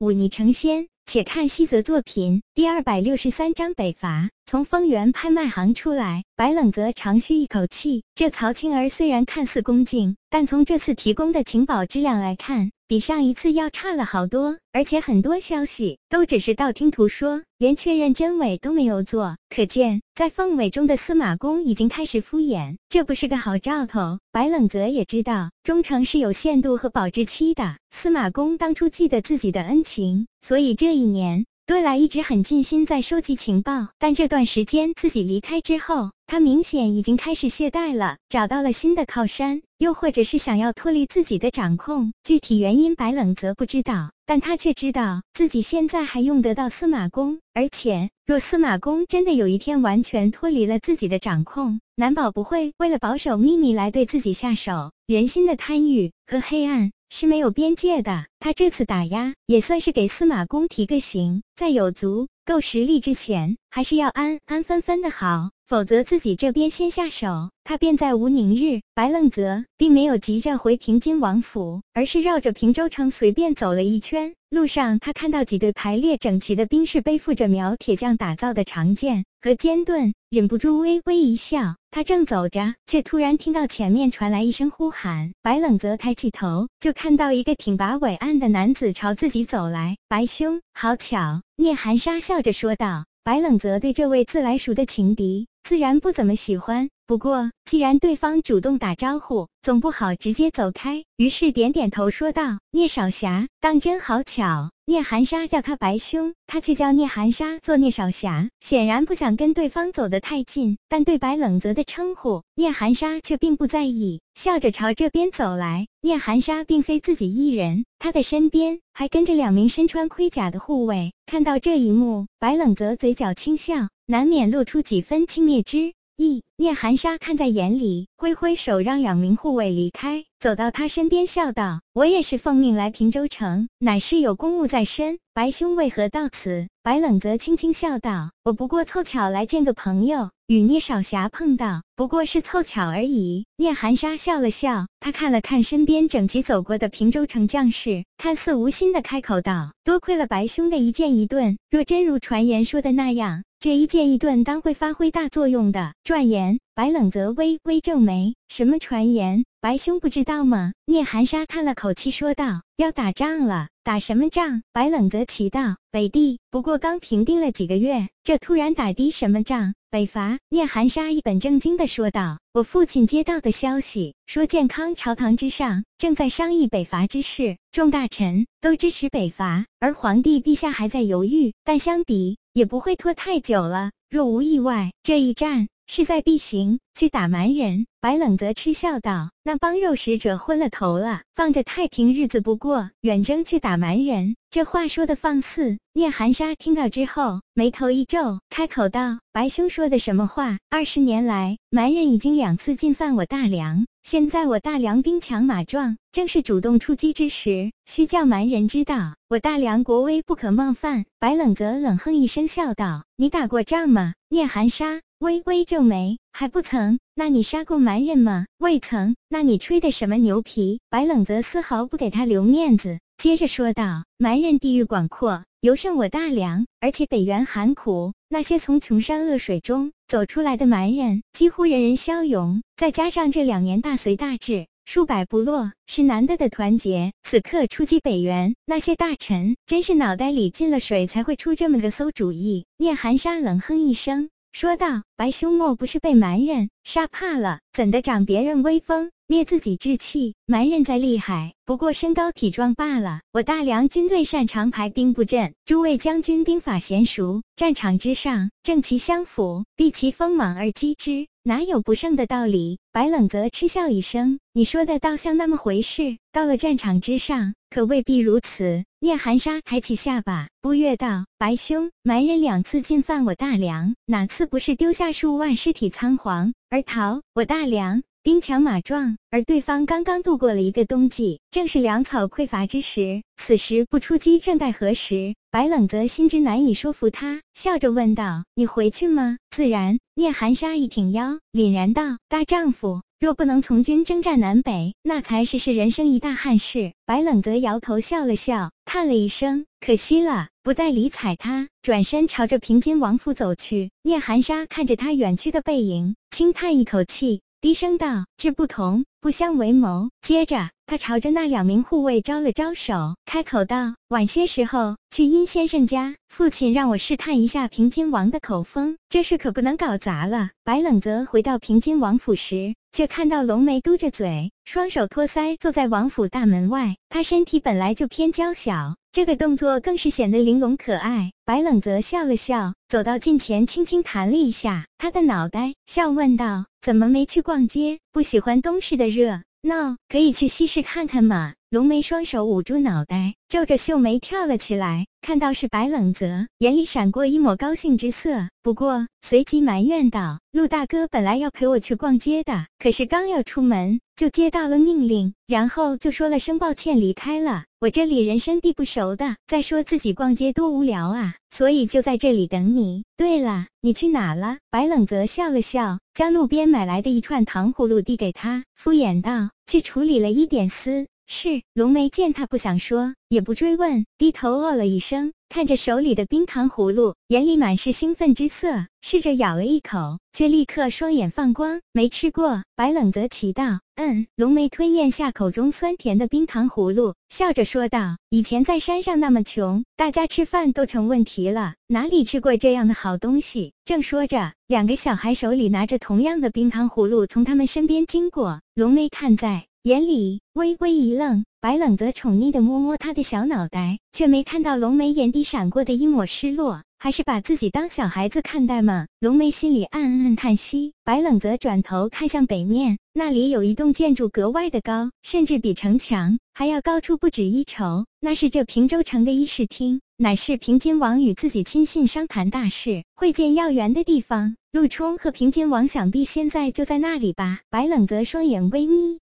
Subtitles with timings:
[0.00, 0.88] 忤逆成仙。
[1.04, 4.30] 且看西泽作品第二百六十三章北伐。
[4.46, 8.04] 从丰源拍卖行出来，白冷泽长吁一口气。
[8.14, 14.58] 这曹青儿虽然看似恭敬，但从这次提供的情报质量来看，比上一次要差了好多。
[14.72, 19.36] 而且很多消息都只是道听途说，连确认真伪都没有做。
[19.48, 24.18] 可见，在凤尾中的司马公已经开始敷衍，这不是个好兆头。
[24.32, 27.76] 白冷泽也知道，忠诚是有限度和保质期的。
[27.92, 33.90] 司马公当初记得自己的恩情，所以这一年多来一直很尽心在收集情报。
[34.00, 42.12] 但这段时间自己离开之后，他明显已经开始懈怠了，找到了新的靠山，又或者是想要脱离自己的掌控。
[42.22, 44.12] 具体原因，白冷泽不知道。
[44.24, 54.92] 但他却知道自己现在还用得到司马公，而且若司马公真的有一天完全脱离了自己的掌控，难保不会为了保守秘密来对自己下手。
[55.08, 65.50] 人心的贪欲和黑暗是没有边界的，他这次打压也算是给司马公提个醒，在有足够实力之前，还是要安安分分的好。
[65.68, 68.80] 否则自己这边先下手，他便再无宁日。
[68.92, 74.34] 白愣泽并没有急着回平津王府，而是绕着平州城随便走了一圈。
[74.50, 81.76] 路上，他看到几队排列整齐的兵士背负着苗铁匠打造的长剑和尖盾，忍不住微微一笑。
[81.90, 85.32] 他正走着，却突然听到前面传来一声呼喊。
[85.40, 89.96] 白冷泽抬起头，就看到一个挺拔伟岸的男子朝自己走来。
[90.08, 91.40] 白兄，好巧！
[91.56, 93.06] 聂寒沙笑着说道。
[93.24, 95.46] 白冷泽对这位自来熟的情敌。
[95.62, 101.02] 自然不怎么喜欢，不过既然对方主动打招呼，总不好直接走开。
[101.16, 110.78] 于是点点头说道：“聂少侠，当真好巧。”聂寒沙叫他白兄，他却叫聂寒沙做聂少侠，显然不想跟对方走得太近。
[110.88, 115.88] 但对白冷泽的称呼，聂寒沙却并不在意，笑着朝这边走来。
[116.02, 121.12] 聂寒沙并非自己一人，他的身边还跟着两名身穿盔甲的护卫。
[121.26, 123.88] 看到这一幕，白冷泽嘴角轻笑。
[124.06, 126.42] 难免露出几分轻蔑之意。
[126.56, 135.18] 聂寒沙看在眼里，挥挥手让两名护卫离开，走到他身边，笑道：“我也是奉命来平州城，乃是有公务在身。
[135.32, 155.92] 白兄为何到此？”白冷泽轻轻笑道：“我不过凑巧来见个朋友，与聂少侠碰到，不过是凑巧而已。”聂寒沙笑了笑，他看了看身边整齐走过的平州城将士，看似无心的开口道：“多亏了白兄的一剑一盾，若真如传言说的那样。”这一剑一盾当会发挥大作用的。
[156.02, 159.44] 转言，白冷泽微微皱眉：“什么传言？
[159.60, 169.74] 白兄不知道吗？”聂寒沙叹了口气说道：“要打仗了，打什么仗？”白冷泽奇道：“北地不过刚平定了几个月，这突然打的什么仗？
[169.90, 181.52] 北伐？”聂寒沙一本正经地说道：“我父亲接到的消息说，健康朝堂之上正在商议北伐之事，众大臣都支持北伐，而皇帝陛下还在犹豫。
[181.64, 183.92] 但相比……”也不会拖太久了。
[184.08, 186.78] 若无意外，这一战势在必行。
[186.94, 187.86] 去打蛮人。
[188.00, 195.78] 白冷泽嗤笑道：“那帮肉食者昏了头了，放着太平日子不过，远征去打蛮人。”这话说的放肆。
[195.94, 200.58] 聂寒沙听到之后，眉头一皱，开口道：“白兄说的什么话？
[200.68, 216.98] 二十年来，蛮人已经两次进犯我大梁，现在我大梁兵强马壮，正是主动出击之时，需叫蛮人知道，我大梁国威不可冒犯。”白冷泽冷哼一声，笑道：“你打过仗吗？”聂寒沙微微皱眉，还不曾。
[217.14, 218.46] 那你杀过蛮人吗？
[218.56, 219.14] 未曾。
[219.28, 220.80] 那你吹的什么牛皮？
[220.88, 232.62] 白冷泽丝毫不给他留面子，接着说道：“蛮人地域广阔，尤胜我大梁，而且北原寒苦，那些从穷山恶水中走出来的蛮人，几乎人人骁勇。
[232.74, 237.12] 再加上这两年大隋大治，数百部落，是难得的团结。
[237.22, 244.30] 此刻出击北原，那些大臣真是脑袋里进了水，才会出这么个馊主意。”聂寒沙冷哼一声。
[244.52, 247.60] 说道：“白兄莫不是被蛮人杀怕了？
[247.72, 250.34] 怎的长别人威风，灭自己志气？
[250.44, 253.20] 蛮人再厉害，不过身高体壮罢了。
[253.32, 277.22] 我大梁军队擅长排兵布阵，诸位将军兵法娴熟，战场之上正其相辅，避其锋芒而击之，哪有不胜的道理？”白冷泽嗤笑一声：“你说的倒像那么回事，到了战场之上，可未必如此。”聂寒沙抬起下巴，不悦道：“白兄，蛮人两次进犯我大梁，哪次不是丢下数万尸体仓皇而逃？
[277.34, 283.22] 我大梁兵强马壮，而对方刚刚度过了一个冬季，正是粮草匮乏之时。
[283.38, 285.34] 此时不出击，正待何时？
[285.50, 289.98] 白冷则心知难以说服他，笑着问道：“你回去吗？”自然。
[290.16, 296.92] 聂寒沙一挺腰，凛然道：“大丈夫。”若不能从军征战南北，那才是是人生一大憾事。
[297.06, 303.90] 白冷则摇头笑了笑，叹了一声：“可惜了。”不再理睬他，转身朝着平津王府走去。
[304.02, 310.70] 聂寒沙看着他远去的背影，轻叹一口气，低声道：“志不同，不相为谋。”接着。
[310.86, 326.96] 他朝着那两名护卫招了招手，开口道：“晚些时候去殷先生家，父亲让我试探一下平津王的口风，这事可不能搞砸了。”白冷泽回到平津王府时，却看到龙梅嘟着嘴，双手托腮坐在王府大门外。
[327.08, 331.30] 他身体本来就偏娇小，这个动作更是显得玲珑可爱。
[331.44, 337.98] 白冷泽笑了笑，走到近前，轻轻弹了一下他的脑袋，笑问道：“怎么没去逛街？
[338.10, 341.52] 不喜欢东市的热？”闹，可以去西市看看嘛。
[341.68, 345.06] 龙梅双手捂住脑袋，皱着秀眉跳了起来。
[345.20, 348.48] 看到是白冷泽，眼里闪过一抹高兴之色。
[348.62, 357.64] 不过随即埋怨道：“陆大哥本来要陪我去逛街的，可是刚要出门，就接到了命令，然后就说了声抱歉离开了。
[357.80, 363.04] 我这里人生地不熟的，再说自己逛街多无聊啊，所以就在这里等你。
[363.16, 381.80] 对了，你去哪了？”白冷泽笑了笑，将路边买来的一串糖葫芦递给他，敷衍道：“去处理了一点丝。”是龙梅见他不想说，也不追问，低头哦了一声，看着手里的冰糖葫芦，眼里满是兴奋之色，试着咬了一口，却立刻双眼放光。
[381.92, 382.64] 没吃过？
[382.74, 383.78] 白冷泽奇道。
[383.94, 384.26] 嗯。
[384.34, 399.69] 龙梅吞咽下口中酸甜的冰糖葫芦，笑着说道：“以前在山上那么穷，大家吃饭都成问题了，哪里吃过这样的好东西？”正说着，两个小孩手里拿着同样的冰糖葫芦从他们身边经过，龙梅看在。
[399.84, 409.06] 眼里微微一愣，白冷则宠溺地摸摸他的小脑袋，却没看到龙梅眼底闪过的一抹失落，还是把自己当小孩子看待吗？
[409.20, 410.92] 龙梅心里暗暗叹息。
[411.02, 418.04] 白冷则转头看向北面，那里有一栋建筑格外的高，甚至比城墙还要高出不止一筹。
[418.20, 424.56] 那是这平州城的议事厅，乃是平津王与自己亲信商谈大事、会见要员的地方。
[424.72, 427.60] 陆冲和平津王想必现在就在那里吧？
[427.70, 429.20] 白冷则双眼微眯。